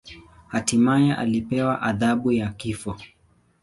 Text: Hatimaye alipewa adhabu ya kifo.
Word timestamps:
Hatimaye 0.47 1.15
alipewa 1.15 1.81
adhabu 1.81 2.31
ya 2.31 2.49
kifo. 2.53 2.97